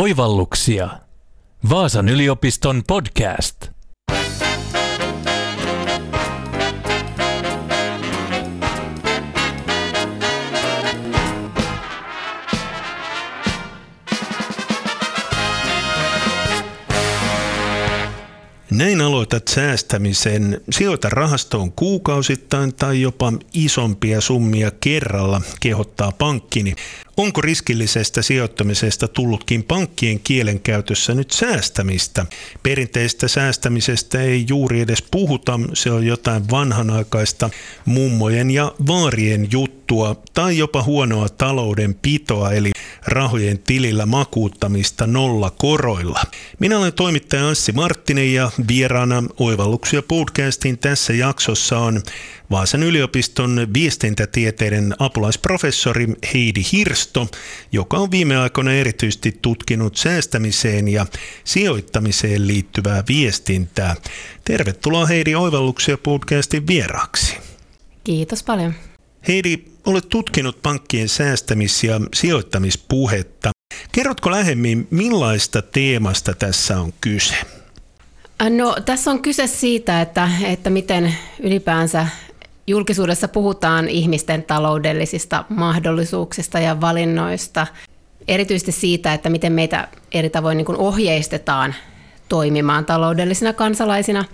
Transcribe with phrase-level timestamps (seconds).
[0.00, 0.90] Oivalluksia.
[1.70, 3.70] Vaasan yliopiston podcast.
[19.30, 20.60] Näin aloitat säästämisen.
[20.70, 26.74] Sijoita rahastoon kuukausittain tai jopa isompia summia kerralla, kehottaa pankkini.
[27.16, 32.26] Onko riskillisestä sijoittamisesta tullutkin pankkien kielenkäytössä nyt säästämistä?
[32.62, 37.50] Perinteistä säästämisestä ei juuri edes puhuta, se on jotain vanhanaikaista
[37.84, 42.70] mummojen ja vaarien juttua tai jopa huonoa taloudenpitoa eli
[43.06, 46.20] rahojen tilillä makuuttamista nolla koroilla.
[46.58, 52.02] Minä olen toimittaja Anssi Marttinen ja vieraana Oivalluksia podcastin tässä jaksossa on
[52.50, 57.28] Vaasan yliopiston viestintätieteiden apulaisprofessori Heidi Hirsto,
[57.72, 61.06] joka on viime aikoina erityisesti tutkinut säästämiseen ja
[61.44, 63.96] sijoittamiseen liittyvää viestintää.
[64.44, 67.36] Tervetuloa Heidi Oivalluksia podcastin vieraaksi.
[68.04, 68.74] Kiitos paljon.
[69.28, 73.50] Heidi, olet tutkinut pankkien säästämis- ja sijoittamispuhetta.
[73.92, 77.59] Kerrotko lähemmin, millaista teemasta tässä on kyse?
[78.48, 82.06] No, tässä on kyse siitä, että, että miten ylipäänsä
[82.66, 87.66] julkisuudessa puhutaan ihmisten taloudellisista mahdollisuuksista ja valinnoista,
[88.28, 91.74] erityisesti siitä, että miten meitä eri tavoin niin ohjeistetaan
[92.28, 94.24] toimimaan taloudellisina kansalaisina,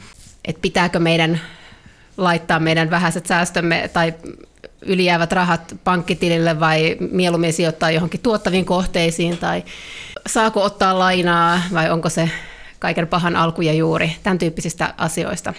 [0.44, 1.40] että pitääkö meidän
[2.16, 4.14] laittaa meidän vähäiset säästömme tai
[4.82, 9.64] ylijäävät rahat pankkitilille vai mieluummin sijoittaa johonkin tuottaviin kohteisiin tai
[10.26, 12.30] saako ottaa lainaa vai onko se
[12.78, 15.54] kaiken pahan alku ja juuri, tämän tyyppisistä asioista.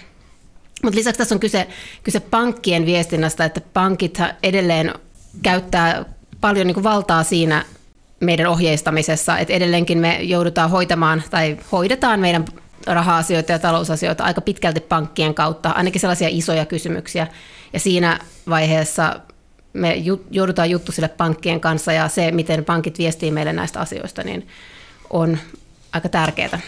[0.82, 1.68] Mutta lisäksi tässä on kyse,
[2.02, 4.94] kyse pankkien viestinnästä, että pankit edelleen
[5.42, 6.04] käyttää
[6.40, 7.64] paljon niin valtaa siinä
[8.20, 12.44] meidän ohjeistamisessa, että edelleenkin me joudutaan hoitamaan tai hoidetaan meidän
[12.86, 17.26] raha-asioita ja talousasioita aika pitkälti pankkien kautta, ainakin sellaisia isoja kysymyksiä.
[17.72, 18.18] Ja siinä
[18.48, 19.20] vaiheessa
[19.72, 24.48] me joudutaan juttu sille pankkien kanssa ja se, miten pankit viestii meille näistä asioista, niin
[25.10, 25.38] on
[25.92, 26.60] aika tärkeää.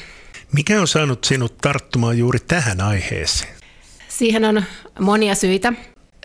[0.52, 3.54] Mikä on saanut sinut tarttumaan juuri tähän aiheeseen?
[4.08, 4.64] Siihen on
[5.00, 5.72] monia syitä.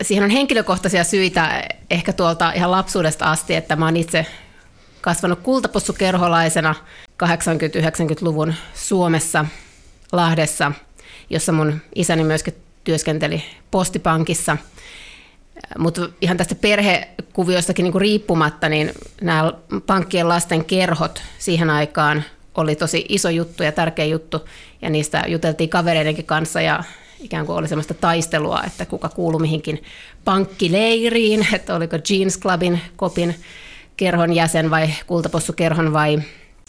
[0.02, 4.26] Siihen on henkilökohtaisia syitä ehkä tuolta ihan lapsuudesta asti, että mä oon itse
[5.00, 6.74] kasvanut kultapossukerholaisena
[7.24, 9.44] 80-90-luvun Suomessa,
[10.12, 10.72] Lahdessa,
[11.30, 12.54] jossa mun isäni myöskin
[12.84, 14.56] työskenteli postipankissa.
[15.78, 19.52] Mutta ihan tästä perhekuviostakin niin riippumatta, niin nämä
[19.86, 22.24] pankkien lasten kerhot siihen aikaan
[22.56, 24.48] oli tosi iso juttu ja tärkeä juttu,
[24.82, 26.84] ja niistä juteltiin kavereidenkin kanssa, ja
[27.20, 29.82] ikään kuin oli sellaista taistelua, että kuka kuuluu mihinkin
[30.24, 33.34] pankkileiriin, että oliko Jeans Clubin, Kopin
[33.96, 36.18] kerhon jäsen vai kultapossukerhon vai,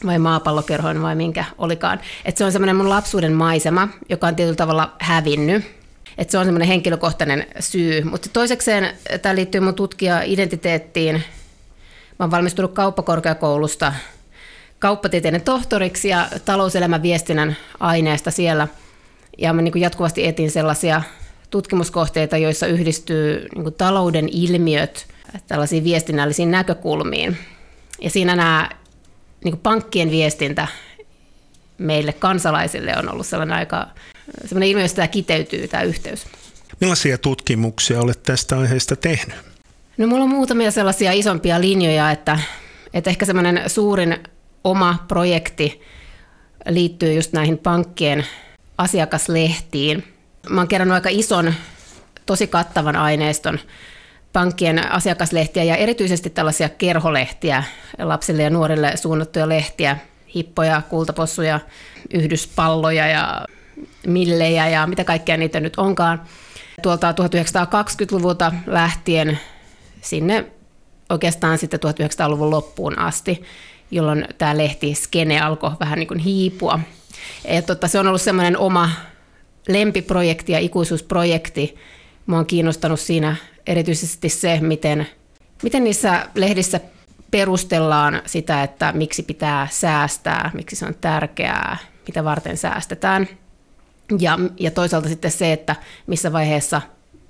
[0.05, 1.99] vai maapallokerhon vai minkä olikaan.
[2.25, 5.77] Että se on semmoinen mun lapsuuden maisema, joka on tietyllä tavalla hävinnyt.
[6.17, 8.03] Että se on semmoinen henkilökohtainen syy.
[8.03, 11.13] Mutta toisekseen tämä liittyy mun tutkija-identiteettiin.
[12.19, 13.93] Mä oon valmistunut kauppakorkeakoulusta
[14.79, 18.67] kauppatieteiden tohtoriksi ja talouselämän viestinnän aineesta siellä–
[19.37, 21.01] ja mä niin jatkuvasti etin sellaisia
[21.49, 25.07] tutkimuskohteita, joissa yhdistyy niin talouden ilmiöt
[25.47, 27.37] tällaisiin viestinnällisiin näkökulmiin.
[28.01, 28.69] Ja siinä nämä
[29.43, 30.67] niin pankkien viestintä
[31.77, 33.87] meille kansalaisille on ollut sellainen aika
[34.45, 36.25] sellainen ilmiö, josta tämä kiteytyy, tämä yhteys.
[36.81, 39.35] Millaisia tutkimuksia olet tästä aiheesta tehnyt?
[39.97, 42.39] No mulla on muutamia sellaisia isompia linjoja, että,
[42.93, 44.17] että ehkä semmoinen suurin
[44.63, 45.81] oma projekti
[46.69, 48.25] liittyy just näihin pankkien
[48.77, 50.03] asiakaslehtiin.
[50.49, 51.53] Mä oon kerännyt aika ison,
[52.25, 53.59] tosi kattavan aineiston
[54.33, 57.63] pankkien asiakaslehtiä ja erityisesti tällaisia kerholehtiä,
[57.99, 59.97] lapsille ja nuorille suunnattuja lehtiä,
[60.35, 61.59] hippoja, kultapossuja,
[62.13, 63.45] yhdyspalloja ja
[64.07, 66.21] millejä ja mitä kaikkea niitä nyt onkaan.
[66.81, 69.39] Tuolta 1920-luvulta lähtien
[70.01, 70.45] sinne
[71.09, 73.43] oikeastaan sitten 1900-luvun loppuun asti,
[73.91, 76.79] jolloin tämä lehti skene alkoi vähän niin kuin hiipua.
[77.45, 78.89] Et tota, se on ollut semmoinen oma
[79.67, 81.75] lempiprojekti ja ikuisuusprojekti.
[82.25, 83.35] Mua on kiinnostanut siinä
[83.67, 85.07] erityisesti se, miten,
[85.63, 86.79] miten niissä lehdissä
[87.31, 93.27] perustellaan sitä, että miksi pitää säästää, miksi se on tärkeää, mitä varten säästetään.
[94.19, 95.75] Ja, ja toisaalta sitten se, että
[96.07, 96.81] missä vaiheessa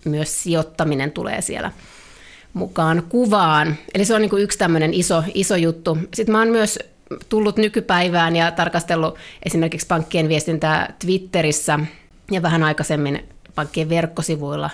[0.06, 1.72] myös sijoittaminen tulee siellä
[2.54, 3.76] mukaan kuvaan.
[3.94, 5.98] Eli se on niin kuin yksi tämmöinen iso, iso juttu.
[6.14, 6.80] Sitten mä oon myös
[7.30, 11.80] tullut nykypäivään ja tarkastellut esimerkiksi pankkien viestintää Twitterissä
[12.32, 14.70] ja vähän aikaisemmin pankkien verkkosivuilla.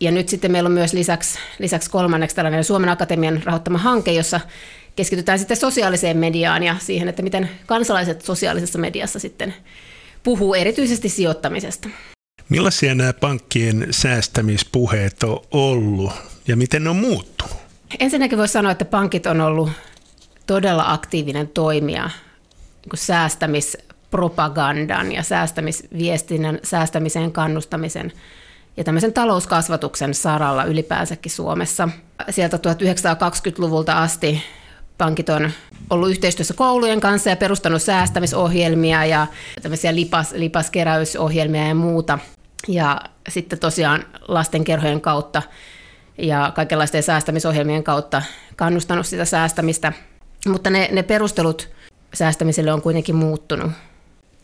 [0.00, 4.40] Ja nyt sitten meillä on myös lisäksi, lisäksi kolmanneksi tällainen Suomen Akatemian rahoittama hanke, jossa
[4.96, 9.54] keskitytään sitten sosiaaliseen mediaan ja siihen, että miten kansalaiset sosiaalisessa mediassa sitten
[10.22, 11.88] puhuu erityisesti sijoittamisesta.
[12.48, 16.12] Millaisia nämä pankkien säästämispuheet on ollut
[16.48, 17.56] ja miten ne on muuttunut?
[17.98, 19.70] Ensinnäkin voisi sanoa, että pankit on ollut
[20.46, 22.10] todella aktiivinen toimija
[22.84, 28.12] niin säästämispropagandan ja säästämisviestinnän, säästämiseen kannustamisen
[28.76, 31.88] ja tämmöisen talouskasvatuksen saralla ylipäänsäkin Suomessa.
[32.30, 34.42] Sieltä 1920-luvulta asti
[34.98, 35.50] pankit on
[35.90, 39.26] ollut yhteistyössä koulujen kanssa ja perustanut säästämisohjelmia ja
[39.62, 42.18] tämmöisiä lipas, lipaskeräysohjelmia ja muuta.
[42.68, 45.42] Ja sitten tosiaan lastenkerhojen kautta
[46.18, 48.22] ja kaikenlaisten säästämisohjelmien kautta
[48.56, 49.92] kannustanut sitä säästämistä.
[50.46, 51.68] Mutta ne, ne perustelut
[52.14, 53.72] säästämiselle on kuitenkin muuttunut.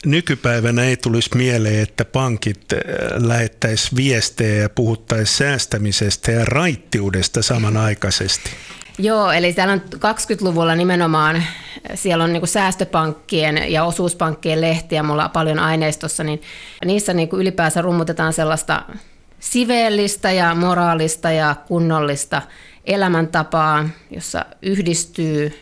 [0.05, 2.79] Nykypäivänä ei tulisi mieleen, että pankit äh,
[3.23, 8.49] lähettäisi viestejä ja puhuttaisi säästämisestä ja raittiudesta samanaikaisesti.
[8.97, 11.43] Joo, eli täällä on 20-luvulla nimenomaan,
[11.95, 16.41] siellä on niin säästöpankkien ja osuuspankkien lehtiä, mulla on paljon aineistossa, niin
[16.85, 18.81] niissä niin ylipäänsä rummutetaan sellaista
[19.39, 22.41] siveellistä ja moraalista ja kunnollista
[22.85, 25.61] elämäntapaa, jossa yhdistyy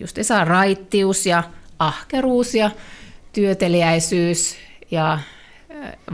[0.00, 1.42] just saa raittius ja
[1.78, 2.70] ahkeruus ja
[3.32, 4.56] työteliäisyys
[4.90, 5.18] ja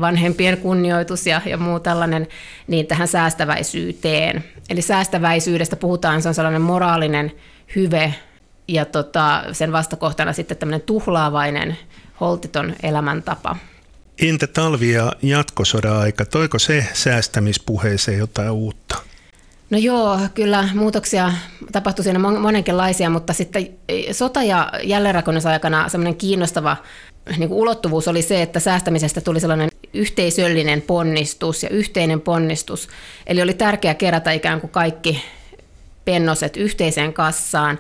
[0.01, 2.29] vanhempien kunnioitus ja, ja muu tällainen,
[2.67, 4.45] niin tähän säästäväisyyteen.
[4.71, 7.33] Eli säästäväisyydestä puhutaan, se on sellainen moraalinen
[7.77, 8.15] hyve
[8.69, 11.79] ja tota, sen vastakohtana sitten tämmöinen tuhlaavainen,
[12.21, 13.57] holtiton elämäntapa.
[14.23, 18.97] Entä talvi- ja jatkosodan aika, toiko se säästämispuheeseen jotain uutta?
[19.71, 21.33] No joo, kyllä muutoksia
[21.73, 23.69] tapahtui siinä monenkinlaisia, mutta sitten
[24.13, 26.77] sota- ja jälleenrakennusaikana semmoinen kiinnostava
[27.37, 32.89] niin kuin ulottuvuus oli se, että säästämisestä tuli sellainen yhteisöllinen ponnistus ja yhteinen ponnistus.
[33.27, 35.23] Eli oli tärkeää kerätä ikään kuin kaikki
[36.05, 37.79] pennoset yhteiseen kassaan.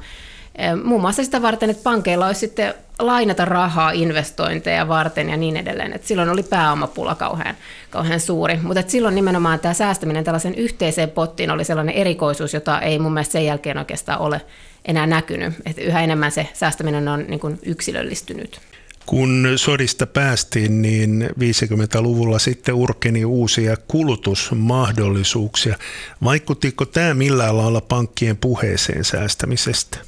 [0.85, 5.93] Muun muassa sitä varten, että pankeilla olisi sitten lainata rahaa investointeja varten ja niin edelleen.
[5.93, 7.57] Et silloin oli pääomapula kauhean,
[7.91, 8.59] kauhean suuri.
[8.63, 13.33] Mutta silloin nimenomaan tämä säästäminen tällaisen yhteiseen pottiin oli sellainen erikoisuus, jota ei mun mielestä
[13.33, 14.41] sen jälkeen oikeastaan ole
[14.85, 15.55] enää näkynyt.
[15.67, 18.61] Et yhä enemmän se säästäminen on niin kuin yksilöllistynyt.
[19.07, 25.77] Kun sodista päästiin, niin 50-luvulla sitten urkeni uusia kulutusmahdollisuuksia.
[26.25, 30.08] Vaikuttiko tämä millään lailla pankkien puheeseen säästämisestä?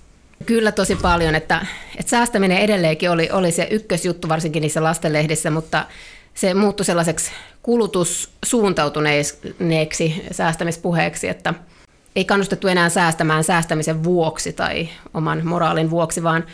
[0.51, 1.67] Kyllä tosi paljon, että,
[1.99, 5.85] että säästäminen edelleenkin oli, oli se ykkösjuttu varsinkin niissä lastenlehdissä, mutta
[6.35, 7.31] se muuttui sellaiseksi
[7.63, 11.55] kulutussuuntautuneeksi säästämispuheeksi, että
[12.17, 16.45] ei kannustettu enää säästämään säästämisen vuoksi tai oman moraalin vuoksi, vaan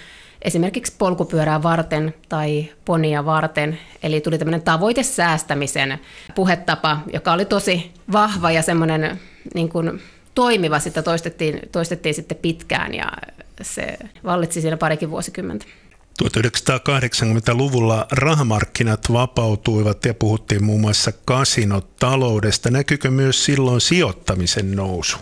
[0.43, 3.78] esimerkiksi polkupyörää varten tai ponia varten.
[4.02, 5.98] Eli tuli tämmöinen tavoitesäästämisen
[6.34, 9.20] puhetapa, joka oli tosi vahva ja semmoinen
[9.54, 10.02] niin kuin
[10.34, 10.78] toimiva.
[10.78, 13.12] Sitä toistettiin, toistettiin sitten pitkään ja
[13.64, 15.67] se vallitsi siinä parikin vuosikymmentä.
[16.25, 22.70] 1980-luvulla rahamarkkinat vapautuivat ja puhuttiin muun muassa kasinotaloudesta.
[22.70, 25.19] Näkyykö myös silloin sijoittamisen nousu?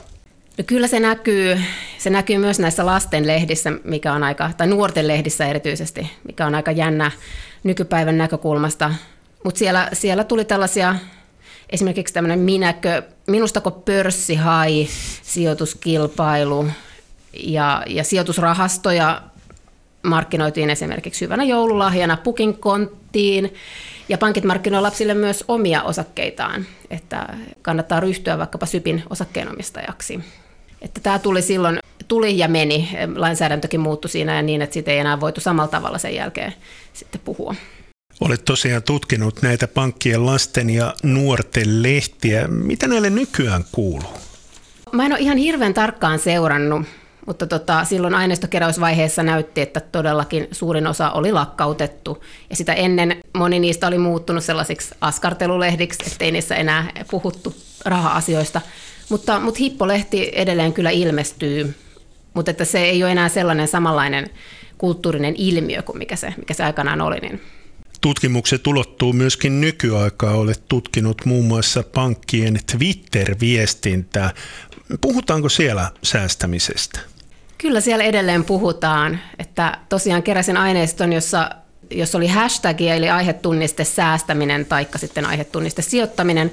[0.59, 1.61] No kyllä se näkyy,
[1.99, 6.55] se näkyy myös näissä lasten lehdissä, mikä on aika, tai nuorten lehdissä erityisesti, mikä on
[6.55, 7.11] aika jännä
[7.65, 8.95] nykypäivän näkökulmasta.
[9.45, 10.95] Mutta siellä, siellä tuli tällaisia,
[11.71, 14.89] esimerkiksi tämmöinen minäkö, minustako pörssihai,
[15.23, 16.67] sijoituskilpailu
[17.37, 19.23] ja, ja sijoitusrahastoja
[20.03, 23.55] markkinoitiin esimerkiksi hyvänä joululahjana pukin konttiin.
[24.09, 27.29] Ja pankit markkinoivat lapsille myös omia osakkeitaan, että
[27.63, 30.21] kannattaa ryhtyä vaikkapa SYPin osakkeenomistajaksi.
[30.83, 34.99] Että tämä tuli silloin, tuli ja meni, lainsäädäntökin muuttui siinä ja niin, että siitä ei
[34.99, 36.55] enää voitu samalla tavalla sen jälkeen
[36.93, 37.55] sitten puhua.
[38.21, 42.49] Olet tosiaan tutkinut näitä pankkien lasten ja nuorten lehtiä.
[42.49, 44.15] Mitä näille nykyään kuuluu?
[44.93, 46.87] Mä en ole ihan hirveän tarkkaan seurannut,
[47.27, 52.25] mutta tota, silloin aineistokeräysvaiheessa näytti, että todellakin suurin osa oli lakkautettu.
[52.51, 57.55] Ja sitä ennen moni niistä oli muuttunut sellaisiksi askartelulehdiksi, ettei niissä enää puhuttu
[57.85, 58.61] raha-asioista.
[59.09, 61.75] Mutta, mutta Hippolehti edelleen kyllä ilmestyy,
[62.35, 64.31] mutta että se ei ole enää sellainen samanlainen
[64.79, 67.19] kulttuurinen ilmiö kuin mikä se, mikä se aikanaan oli.
[67.21, 67.41] Niin.
[68.01, 70.35] Tutkimukset ulottuu myöskin nykyaikaa.
[70.35, 74.31] Olet tutkinut muun muassa pankkien Twitter-viestintää.
[75.01, 77.14] Puhutaanko siellä säästämisestä?
[77.59, 81.51] Kyllä siellä edelleen puhutaan, että tosiaan keräsin aineiston, jossa,
[81.91, 86.53] jossa oli hashtag eli aihetunniste säästäminen tai sitten aihetunniste sijoittaminen.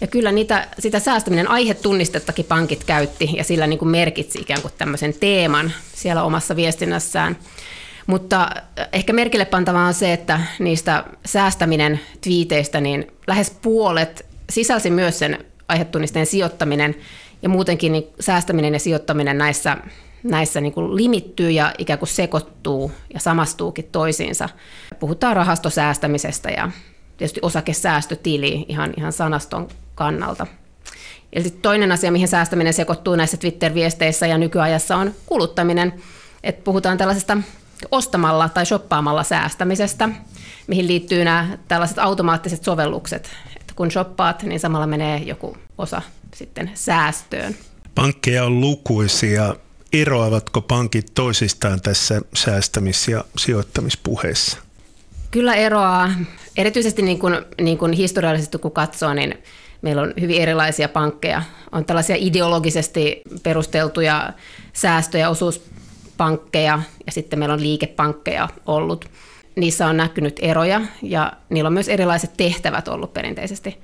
[0.00, 4.72] Ja kyllä niitä, sitä säästäminen aihetunnistettakin pankit käytti ja sillä niin kuin merkitsi ikään kuin
[4.78, 7.36] tämmöisen teeman siellä omassa viestinnässään.
[8.06, 8.50] Mutta
[8.92, 15.44] ehkä merkille pantavaa on se, että niistä säästäminen twiiteistä, niin lähes puolet sisälsi myös sen
[15.68, 16.96] aihetunnisteen sijoittaminen
[17.42, 19.76] ja muutenkin niin säästäminen ja sijoittaminen näissä
[20.22, 24.48] näissä niin kuin limittyy ja ikään kuin sekoittuu ja samastuukin toisiinsa.
[25.00, 26.70] Puhutaan rahastosäästämisestä ja
[27.16, 30.46] tietysti osakesäästötili ihan, ihan sanaston kannalta.
[31.34, 35.92] Ja sitten toinen asia, mihin säästäminen sekoittuu näissä Twitter-viesteissä ja nykyajassa on kuluttaminen.
[36.44, 37.36] Et puhutaan tällaisesta
[37.90, 40.08] ostamalla tai shoppaamalla säästämisestä,
[40.66, 43.30] mihin liittyy nämä tällaiset automaattiset sovellukset.
[43.60, 46.02] Että kun shoppaat, niin samalla menee joku osa
[46.34, 47.56] sitten säästöön.
[47.94, 49.56] Pankkeja on lukuisia.
[49.92, 54.58] Eroavatko pankit toisistaan tässä säästämis- ja sijoittamispuheessa?
[55.30, 56.10] Kyllä eroaa.
[56.56, 59.42] Erityisesti niin kuin, niin kuin historiallisesti kun katsoo, niin
[59.82, 61.42] meillä on hyvin erilaisia pankkeja.
[61.72, 64.32] On tällaisia ideologisesti perusteltuja
[64.72, 69.10] säästö- ja osuuspankkeja ja sitten meillä on liikepankkeja ollut.
[69.56, 73.78] Niissä on näkynyt eroja ja niillä on myös erilaiset tehtävät ollut perinteisesti.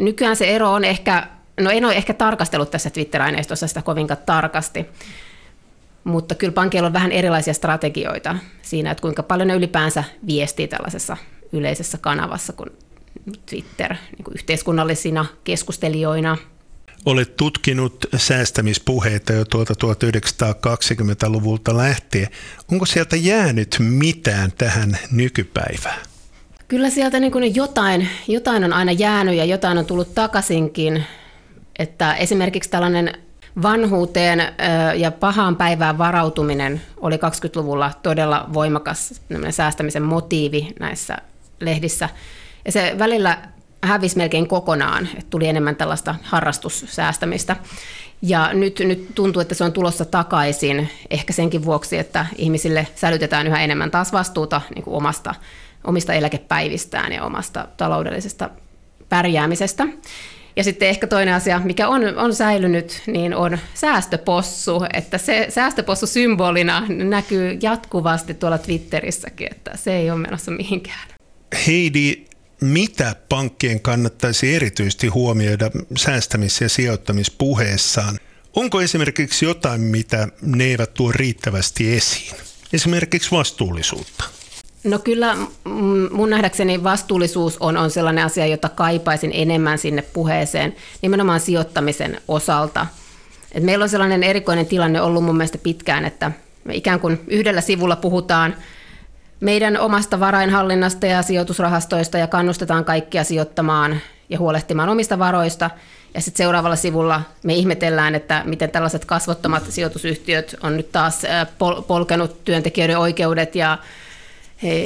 [0.00, 1.26] Nykyään se ero on ehkä,
[1.60, 4.86] no en ole ehkä tarkastellut tässä Twitter-aineistossa sitä kovinkaan tarkasti,
[6.04, 11.16] mutta kyllä pankeilla on vähän erilaisia strategioita siinä, että kuinka paljon ne ylipäänsä viestii tällaisessa
[11.52, 12.70] yleisessä kanavassa kuin
[13.46, 16.36] Twitter niin kuin yhteiskunnallisina keskustelijoina.
[17.06, 22.28] Olet tutkinut säästämispuheita jo tuolta 1920-luvulta lähtien.
[22.72, 26.00] Onko sieltä jäänyt mitään tähän nykypäivään?
[26.68, 31.04] Kyllä sieltä niin kuin jotain, jotain on aina jäänyt ja jotain on tullut takaisinkin.
[31.78, 33.12] Että esimerkiksi tällainen
[33.62, 34.42] vanhuuteen
[34.96, 41.18] ja pahaan päivään varautuminen oli 20-luvulla todella voimakas säästämisen motiivi näissä
[41.60, 42.08] lehdissä.
[42.64, 43.38] Ja se välillä
[43.82, 47.56] hävisi melkein kokonaan, että tuli enemmän tällaista harrastussäästämistä.
[48.22, 53.46] Ja nyt, nyt tuntuu, että se on tulossa takaisin, ehkä senkin vuoksi, että ihmisille sälytetään
[53.46, 55.34] yhä enemmän taas vastuuta niin kuin omasta,
[55.84, 58.50] omista eläkepäivistään ja omasta taloudellisesta
[59.08, 59.86] pärjäämisestä.
[60.56, 66.06] Ja sitten ehkä toinen asia, mikä on, on säilynyt, niin on säästöpossu, että se säästöpossu
[66.06, 71.08] symbolina näkyy jatkuvasti tuolla Twitterissäkin, että se ei ole menossa mihinkään.
[71.66, 72.24] Heidi,
[72.60, 78.18] mitä pankkien kannattaisi erityisesti huomioida säästämis- ja sijoittamispuheessaan?
[78.56, 82.36] Onko esimerkiksi jotain, mitä ne eivät tuo riittävästi esiin?
[82.72, 84.24] Esimerkiksi vastuullisuutta.
[84.84, 85.36] No kyllä
[86.10, 92.86] mun nähdäkseni vastuullisuus on, on sellainen asia, jota kaipaisin enemmän sinne puheeseen, nimenomaan sijoittamisen osalta.
[93.52, 96.32] Et meillä on sellainen erikoinen tilanne ollut mun mielestä pitkään, että
[96.64, 98.56] me ikään kuin yhdellä sivulla puhutaan
[99.40, 105.70] meidän omasta varainhallinnasta ja sijoitusrahastoista ja kannustetaan kaikkia sijoittamaan ja huolehtimaan omista varoista.
[106.14, 111.22] Ja sitten seuraavalla sivulla me ihmetellään, että miten tällaiset kasvottomat sijoitusyhtiöt on nyt taas
[111.86, 113.78] polkenut työntekijöiden oikeudet ja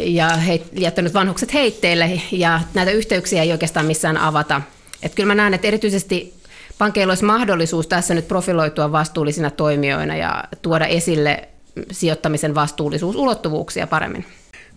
[0.04, 4.62] ja he, jättänyt vanhukset heitteille ja näitä yhteyksiä ei oikeastaan missään avata.
[5.02, 6.34] Et kyllä mä näen, että erityisesti
[6.78, 11.48] pankeilla olisi mahdollisuus tässä nyt profiloitua vastuullisina toimijoina ja tuoda esille
[11.90, 14.26] sijoittamisen vastuullisuusulottuvuuksia paremmin.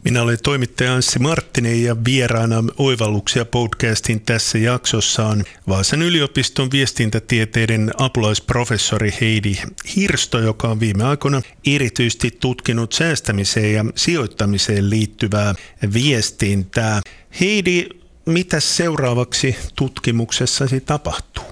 [0.04, 7.92] Minä olen toimittaja Anssi Marttinen ja vieraana Oivalluksia podcastin tässä jaksossa on Vaasan yliopiston viestintätieteiden
[7.98, 9.58] apulaisprofessori Heidi
[9.96, 15.54] Hirsto, joka on viime aikoina erityisesti tutkinut säästämiseen ja sijoittamiseen liittyvää
[15.94, 17.02] viestintää.
[17.40, 17.86] Heidi,
[18.26, 21.44] mitä seuraavaksi tutkimuksessasi tapahtuu?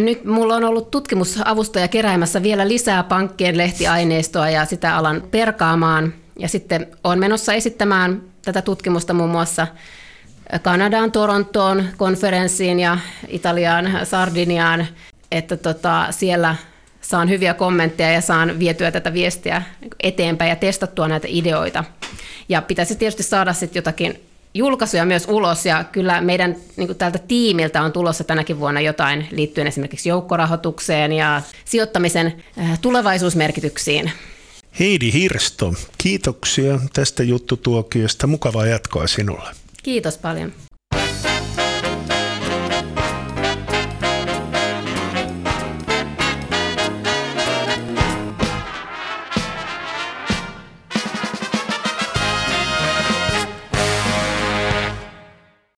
[0.00, 6.48] Nyt mulla on ollut tutkimusavustaja keräämässä vielä lisää pankkien lehtiaineistoa ja sitä alan perkaamaan– ja
[6.48, 9.66] sitten olen menossa esittämään tätä tutkimusta muun muassa
[10.62, 14.86] Kanadaan, Torontoon konferenssiin ja Italiaan, Sardiniaan,
[15.32, 16.56] että tota, siellä
[17.00, 19.62] saan hyviä kommentteja ja saan vietyä tätä viestiä
[20.00, 21.84] eteenpäin ja testattua näitä ideoita.
[22.48, 24.20] Ja pitäisi tietysti saada sitten jotakin
[24.54, 29.28] julkaisuja myös ulos ja kyllä meidän niin kuin tältä tiimiltä on tulossa tänäkin vuonna jotain
[29.30, 34.12] liittyen esimerkiksi joukkorahoitukseen ja sijoittamisen äh, tulevaisuusmerkityksiin.
[34.80, 38.26] Heidi Hirsto, kiitoksia tästä juttutuokiosta.
[38.26, 39.50] Mukavaa jatkoa sinulle.
[39.82, 40.52] Kiitos paljon.